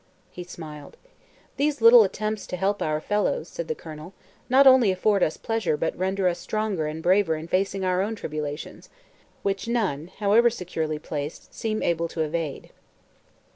[0.31, 0.97] He smiled.
[1.57, 4.15] "These little attempts to help our fellows," said the Colonel,
[4.49, 8.15] "not only afford us pleasure but render us stronger and braver in facing our own
[8.15, 8.89] tribulations,
[9.43, 12.71] which none, however securely placed, seem able to evade."